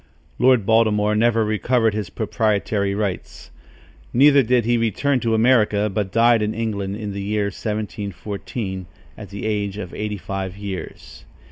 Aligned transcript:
Lord 0.39 0.65
Baltimore 0.65 1.13
never 1.15 1.45
recovered 1.45 1.93
his 1.93 2.09
proprietary 2.09 2.95
rights. 2.95 3.51
Neither 4.11 4.41
did 4.41 4.65
he 4.65 4.75
return 4.75 5.19
to 5.19 5.35
America, 5.35 5.91
but 5.93 6.11
died 6.11 6.41
in 6.41 6.55
England 6.55 6.95
in 6.95 7.13
the 7.13 7.21
year 7.21 7.43
1714, 7.51 8.87
at 9.15 9.29
the 9.29 9.45
age 9.45 9.77
of 9.77 9.93
eighty 9.93 10.17
five 10.17 10.57
years. 10.57 11.25